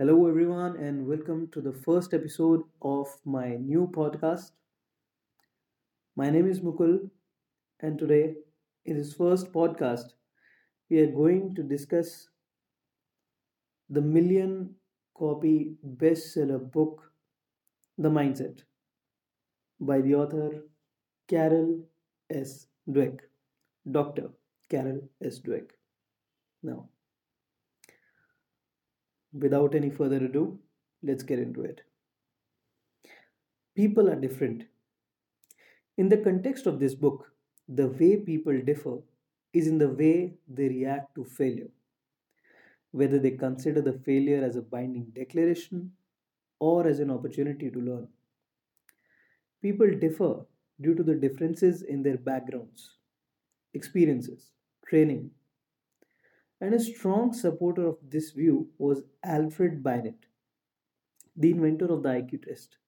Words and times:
Hello, 0.00 0.26
everyone, 0.26 0.76
and 0.76 1.06
welcome 1.06 1.48
to 1.52 1.60
the 1.60 1.74
first 1.74 2.14
episode 2.14 2.62
of 2.80 3.08
my 3.26 3.56
new 3.56 3.86
podcast. 3.86 4.52
My 6.16 6.30
name 6.30 6.48
is 6.48 6.60
Mukul, 6.60 7.10
and 7.80 7.98
today, 7.98 8.36
in 8.86 8.96
this 8.96 9.12
first 9.12 9.52
podcast, 9.52 10.14
we 10.88 11.00
are 11.00 11.12
going 11.12 11.54
to 11.54 11.62
discuss 11.62 12.30
the 13.90 14.00
million 14.00 14.74
copy 15.18 15.74
bestseller 15.84 16.72
book, 16.72 17.12
The 17.98 18.08
Mindset, 18.08 18.62
by 19.80 20.00
the 20.00 20.14
author 20.14 20.62
Carol 21.28 21.84
S. 22.30 22.68
Dweck, 22.88 23.18
Dr. 23.92 24.30
Carol 24.70 25.02
S. 25.22 25.40
Dweck. 25.40 25.72
Now, 26.62 26.88
without 29.32 29.74
any 29.74 29.90
further 29.90 30.16
ado, 30.16 30.58
let's 31.02 31.22
get 31.22 31.38
into 31.38 31.62
it. 31.62 31.82
People 33.74 34.08
are 34.08 34.20
different. 34.20 34.64
In 35.96 36.08
the 36.08 36.18
context 36.18 36.66
of 36.66 36.80
this 36.80 36.94
book, 36.94 37.32
the 37.68 37.88
way 37.88 38.16
people 38.16 38.60
differ 38.60 38.98
is 39.52 39.66
in 39.66 39.78
the 39.78 39.88
way 39.88 40.34
they 40.48 40.68
react 40.68 41.14
to 41.14 41.24
failure, 41.24 41.70
whether 42.92 43.18
they 43.18 43.32
consider 43.32 43.80
the 43.80 44.00
failure 44.04 44.44
as 44.44 44.56
a 44.56 44.62
binding 44.62 45.06
declaration 45.14 45.92
or 46.58 46.86
as 46.86 47.00
an 47.00 47.10
opportunity 47.10 47.70
to 47.70 47.80
learn. 47.80 48.08
People 49.62 49.90
differ 49.98 50.44
due 50.80 50.94
to 50.94 51.02
the 51.02 51.14
differences 51.14 51.82
in 51.82 52.02
their 52.02 52.16
backgrounds, 52.16 52.96
experiences, 53.74 54.50
training, 54.86 55.30
and 56.60 56.74
a 56.74 56.80
strong 56.80 57.32
supporter 57.32 57.86
of 57.86 58.10
this 58.10 58.30
view 58.32 58.72
was 58.78 59.04
Alfred 59.24 59.82
Binet, 59.82 60.26
the 61.34 61.50
inventor 61.50 61.86
of 61.86 62.04
the 62.04 62.08
IQ 62.08 62.38
test. 62.38 62.78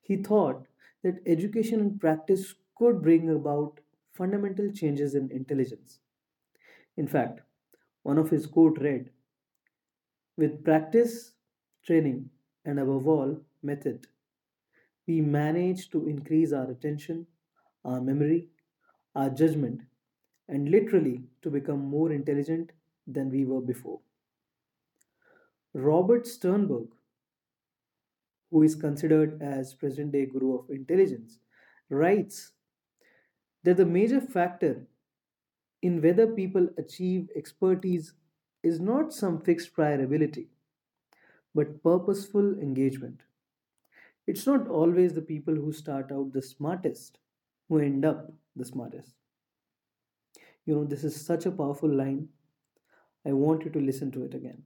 He 0.00 0.16
thought 0.22 0.68
that 1.02 1.22
education 1.26 1.80
and 1.80 2.00
practice 2.00 2.54
could 2.76 3.02
bring 3.02 3.30
about 3.30 3.80
fundamental 4.12 4.72
changes 4.72 5.14
in 5.14 5.30
intelligence. 5.32 6.00
In 6.96 7.08
fact, 7.08 7.42
one 8.02 8.18
of 8.18 8.30
his 8.30 8.46
quote 8.46 8.78
read, 8.78 9.12
"With 10.36 10.64
practice, 10.64 11.34
training, 11.82 12.30
and 12.64 12.80
above 12.80 13.06
all, 13.06 13.44
method, 13.60 14.06
we 15.06 15.20
manage 15.20 15.90
to 15.90 16.06
increase 16.08 16.52
our 16.52 16.70
attention, 16.70 17.26
our 17.84 18.00
memory, 18.00 18.50
our 19.14 19.30
judgment, 19.30 19.82
and 20.48 20.68
literally 20.70 21.28
to 21.42 21.50
become 21.50 21.80
more 21.80 22.12
intelligent 22.12 22.72
than 23.08 23.30
we 23.30 23.44
were 23.44 23.60
before." 23.60 24.00
Robert 25.72 26.26
Sternberg, 26.26 26.94
who 28.50 28.62
is 28.62 28.74
considered 28.74 29.42
as 29.42 29.74
present 29.74 30.12
day 30.12 30.26
guru 30.26 30.54
of 30.58 30.70
intelligence, 30.70 31.38
writes 31.88 32.52
that 33.64 33.76
the 33.76 33.86
major 33.86 34.20
factor 34.20 34.86
in 35.82 36.00
whether 36.02 36.26
people 36.26 36.68
achieve 36.78 37.30
expertise 37.36 38.14
is 38.62 38.80
not 38.80 39.12
some 39.12 39.40
fixed 39.40 39.72
prior 39.72 40.02
ability, 40.02 40.50
but 41.54 41.82
purposeful 41.82 42.58
engagement. 42.58 43.22
It's 44.26 44.46
not 44.46 44.68
always 44.68 45.14
the 45.14 45.22
people 45.22 45.54
who 45.54 45.72
start 45.72 46.12
out 46.12 46.32
the 46.32 46.42
smartest 46.42 47.18
who 47.68 47.78
end 47.78 48.04
up 48.04 48.32
the 48.56 48.64
smartest. 48.64 49.14
You 50.66 50.74
know, 50.74 50.84
this 50.84 51.04
is 51.04 51.24
such 51.24 51.46
a 51.46 51.50
powerful 51.50 51.88
line. 51.88 52.28
I 53.24 53.32
want 53.32 53.64
you 53.64 53.70
to 53.70 53.80
listen 53.80 54.10
to 54.12 54.24
it 54.24 54.34
again. 54.34 54.64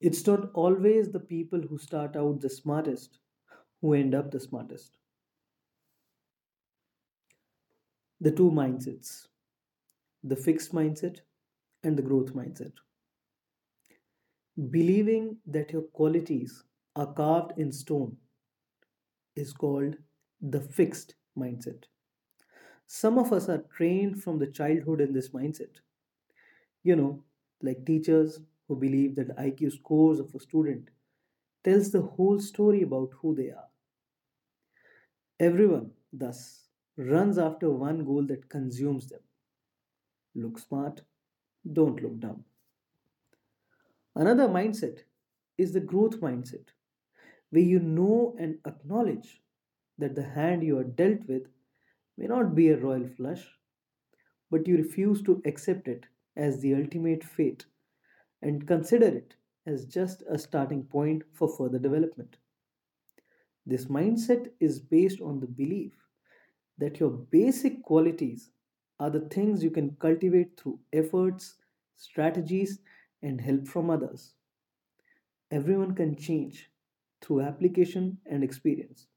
It's 0.00 0.26
not 0.26 0.52
always 0.54 1.10
the 1.12 1.20
people 1.20 1.60
who 1.60 1.76
start 1.76 2.16
out 2.16 2.40
the 2.40 2.48
smartest 2.48 3.18
who 3.82 3.92
end 3.92 4.14
up 4.14 4.30
the 4.30 4.40
smartest. 4.40 4.96
The 8.20 8.30
two 8.30 8.50
mindsets 8.50 9.28
the 10.22 10.36
fixed 10.36 10.72
mindset 10.72 11.20
and 11.82 11.96
the 11.96 12.02
growth 12.02 12.34
mindset. 12.34 12.72
Believing 14.70 15.40
that 15.46 15.72
your 15.72 15.80
qualities 15.82 16.64
are 16.96 17.12
carved 17.14 17.58
in 17.58 17.72
stone 17.72 18.18
is 19.36 19.52
called 19.52 19.98
the 20.40 20.60
fixed 20.60 21.14
mindset. 21.38 21.84
Some 22.86 23.18
of 23.18 23.32
us 23.32 23.48
are 23.48 23.62
trained 23.62 24.22
from 24.24 24.38
the 24.38 24.46
childhood 24.48 25.00
in 25.00 25.12
this 25.12 25.28
mindset. 25.30 25.76
You 26.86 26.96
know, 26.96 27.24
like 27.60 27.84
teachers 27.84 28.40
who 28.66 28.76
believe 28.76 29.16
that 29.16 29.38
IQ 29.38 29.70
scores 29.72 30.20
of 30.20 30.34
a 30.34 30.40
student 30.40 30.88
tells 31.64 31.90
the 31.92 32.02
whole 32.02 32.40
story 32.40 32.82
about 32.82 33.12
who 33.20 33.34
they 33.34 33.50
are. 33.50 33.68
Everyone, 35.40 35.92
thus, 36.12 36.68
runs 36.98 37.38
after 37.38 37.70
one 37.70 38.04
goal 38.04 38.26
that 38.26 38.50
consumes 38.50 39.06
them. 39.08 39.22
Look 40.36 40.60
smart, 40.60 41.02
don't 41.72 42.00
look 42.00 42.20
dumb. 42.20 42.44
Another 44.16 44.48
mindset 44.48 45.04
is 45.56 45.72
the 45.72 45.78
growth 45.80 46.18
mindset, 46.20 46.70
where 47.50 47.62
you 47.62 47.78
know 47.80 48.36
and 48.38 48.60
acknowledge 48.66 49.42
that 49.98 50.14
the 50.14 50.24
hand 50.24 50.64
you 50.64 50.78
are 50.78 50.84
dealt 50.84 51.26
with 51.28 51.48
may 52.16 52.26
not 52.26 52.54
be 52.54 52.68
a 52.70 52.78
royal 52.78 53.08
flush, 53.08 53.58
but 54.50 54.66
you 54.66 54.76
refuse 54.76 55.22
to 55.22 55.40
accept 55.44 55.86
it 55.88 56.06
as 56.36 56.60
the 56.60 56.74
ultimate 56.74 57.24
fate 57.24 57.64
and 58.42 58.66
consider 58.66 59.06
it 59.06 59.36
as 59.66 59.84
just 59.84 60.22
a 60.30 60.38
starting 60.38 60.84
point 60.84 61.22
for 61.32 61.48
further 61.48 61.78
development. 61.78 62.36
This 63.64 63.86
mindset 63.86 64.50
is 64.60 64.78
based 64.78 65.20
on 65.20 65.40
the 65.40 65.46
belief 65.46 65.92
that 66.78 67.00
your 67.00 67.10
basic 67.10 67.82
qualities 67.82 68.50
are 69.00 69.10
the 69.10 69.28
things 69.28 69.62
you 69.62 69.70
can 69.70 69.96
cultivate 69.98 70.58
through 70.58 70.78
efforts, 70.92 71.56
strategies, 71.96 72.78
and 73.22 73.40
help 73.40 73.66
from 73.66 73.90
others. 73.90 74.34
Everyone 75.50 75.94
can 75.94 76.16
change 76.16 76.70
through 77.20 77.42
application 77.42 78.18
and 78.26 78.44
experience. 78.44 79.08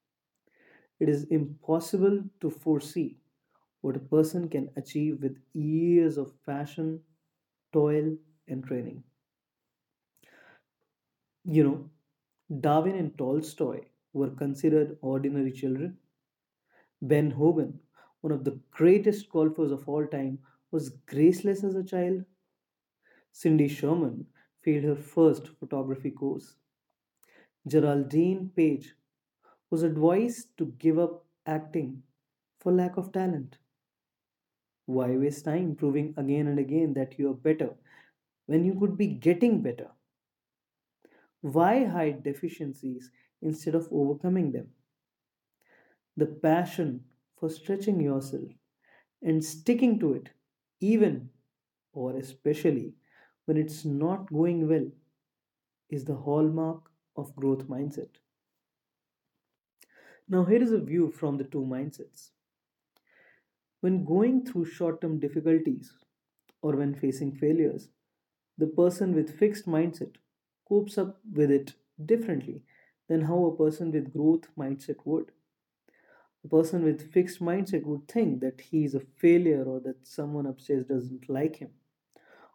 It 1.00 1.10
is 1.10 1.26
impossible 1.26 2.24
to 2.42 2.50
foresee 2.50 3.18
what 3.82 3.96
a 3.98 4.00
person 4.00 4.50
can 4.50 4.72
achieve 4.76 5.22
with 5.22 5.40
years 5.54 6.18
of 6.18 6.42
passion, 6.46 7.04
toil, 7.74 8.18
and 8.48 8.64
training. 8.66 9.04
You 11.44 11.64
know, 11.66 11.90
Darwin 12.62 12.96
and 12.96 13.18
Tolstoy 13.18 13.90
were 14.14 14.30
considered 14.30 14.98
ordinary 15.02 15.52
children. 15.52 15.98
Ben 17.02 17.32
Hogan, 17.32 17.82
one 18.22 18.32
of 18.32 18.46
the 18.46 18.62
greatest 18.72 19.28
golfers 19.30 19.70
of 19.70 19.90
all 19.90 20.08
time, 20.08 20.40
was 20.72 20.92
graceless 21.08 21.62
as 21.62 21.76
a 21.76 21.84
child. 21.84 22.24
Cindy 23.32 23.68
Sherman 23.68 24.28
failed 24.62 24.84
her 24.84 24.96
first 24.96 25.48
photography 25.48 26.12
course. 26.12 26.58
Geraldine 27.66 28.50
Page 28.50 28.96
was 29.70 29.84
advised 29.84 30.58
to 30.58 30.68
give 30.80 31.00
up 31.00 31.26
acting 31.46 32.04
for 32.60 32.74
lack 32.74 32.98
of 32.98 33.14
talent. 33.14 33.59
Why 34.90 35.16
waste 35.18 35.46
time 35.46 35.76
proving 35.76 36.16
again 36.18 36.48
and 36.48 36.58
again 36.58 36.96
that 36.96 37.20
you 37.20 37.30
are 37.30 37.36
better 37.36 37.76
when 38.48 38.66
you 38.66 38.74
could 38.74 38.98
be 38.98 39.06
getting 39.06 39.62
better? 39.62 39.92
Why 41.42 41.84
hide 41.84 42.24
deficiencies 42.24 43.12
instead 43.40 43.76
of 43.76 43.88
overcoming 43.92 44.52
them? 44.52 44.70
The 46.18 46.26
passion 46.26 47.06
for 47.40 47.52
stretching 47.52 48.02
yourself 48.02 48.50
and 49.22 49.46
sticking 49.46 50.00
to 50.00 50.14
it, 50.14 50.32
even 50.80 51.30
or 51.94 52.16
especially 52.16 52.96
when 53.46 53.58
it's 53.58 53.86
not 53.86 54.34
going 54.34 54.68
well, 54.68 54.90
is 55.92 56.06
the 56.06 56.16
hallmark 56.16 56.90
of 57.16 57.36
growth 57.36 57.68
mindset. 57.68 58.10
Now, 60.28 60.46
here 60.46 60.64
is 60.64 60.72
a 60.72 60.80
view 60.80 61.12
from 61.12 61.38
the 61.38 61.44
two 61.44 61.62
mindsets. 61.62 62.32
When 63.82 64.04
going 64.04 64.46
through 64.46 64.66
short 64.66 65.02
term 65.02 65.20
difficulties 65.20 65.94
or 66.62 66.76
when 66.76 66.94
facing 66.96 67.36
failures, 67.36 67.90
the 68.58 68.68
person 68.68 69.16
with 69.16 69.38
fixed 69.38 69.66
mindset 69.66 70.16
copes 70.68 70.98
up 70.98 71.20
with 71.32 71.50
it 71.50 71.74
differently 72.06 72.64
than 73.08 73.22
how 73.22 73.46
a 73.46 73.56
person 73.56 73.92
with 73.92 74.14
growth 74.14 74.48
mindset 74.58 74.98
would. 75.06 75.32
A 76.44 76.48
person 76.48 76.84
with 76.84 77.12
fixed 77.12 77.40
mindset 77.42 77.86
would 77.86 78.08
think 78.08 78.42
that 78.42 78.62
he 78.62 78.84
is 78.86 78.96
a 78.96 79.00
failure 79.00 79.64
or 79.64 79.80
that 79.82 80.08
someone 80.08 80.46
upstairs 80.46 80.86
doesn't 80.86 81.30
like 81.30 81.58
him 81.58 81.72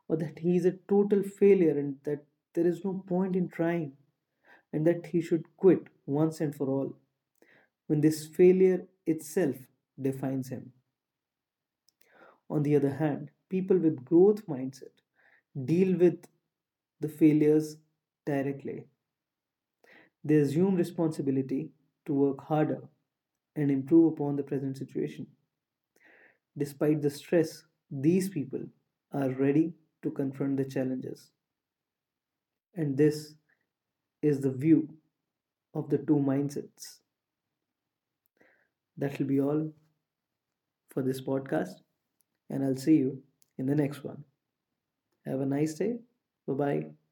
or 0.09 0.17
that 0.17 0.39
he 0.39 0.57
is 0.57 0.65
a 0.65 0.79
total 0.89 1.23
failure 1.23 1.79
and 1.79 1.97
that 2.05 2.25
there 2.55 2.67
is 2.67 2.85
no 2.85 3.03
point 3.07 3.37
in 3.37 3.49
trying 3.49 3.93
and 4.73 4.87
that 4.87 5.07
he 5.07 5.21
should 5.21 5.45
quit 5.57 5.89
once 6.07 6.41
and 6.41 6.55
for 6.55 6.69
all 6.69 6.97
when 7.87 8.01
this 8.01 8.27
failure 8.27 8.87
itself 9.07 9.57
defines 10.01 10.49
him. 10.49 10.73
On 12.51 12.63
the 12.63 12.77
other 12.77 12.91
hand, 12.91 13.31
people 13.49 13.79
with 13.79 14.05
growth 14.05 14.47
mindset 14.47 14.95
deal 15.65 15.97
with 15.97 16.27
the 17.01 17.09
failures 17.09 17.77
directly. 18.27 18.85
They 20.25 20.37
assume 20.37 20.75
responsibility 20.75 21.71
to 22.07 22.15
work 22.15 22.45
harder 22.45 22.83
and 23.57 23.71
improve 23.71 24.13
upon 24.13 24.37
the 24.37 24.43
present 24.43 24.77
situation. 24.77 25.27
Despite 26.57 27.03
the 27.03 27.11
stress, 27.11 27.65
these 27.91 28.29
people 28.29 28.63
are 29.13 29.31
ready 29.31 29.75
to 30.03 30.11
confront 30.11 30.57
the 30.57 30.65
challenges. 30.65 31.31
And 32.75 32.97
this 32.97 33.35
is 34.23 34.41
the 34.41 34.51
view 34.51 34.89
of 35.75 35.91
the 35.91 35.99
two 35.99 36.17
mindsets. 36.17 36.99
That 38.97 39.19
will 39.19 39.27
be 39.27 39.41
all 39.41 39.73
for 40.91 41.03
this 41.03 41.21
podcast, 41.21 41.75
and 42.51 42.65
I'll 42.65 42.77
see 42.77 42.97
you 42.97 43.23
in 43.59 43.67
the 43.67 43.75
next 43.75 44.05
one. 44.05 44.25
Have 45.27 45.41
a 45.41 45.47
nice 45.47 45.75
day. 45.75 45.99
Bye 46.47 46.55
bye. 46.55 47.04